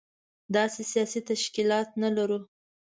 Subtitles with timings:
[0.55, 2.39] داسې سياسي تشکيلات نه لرو.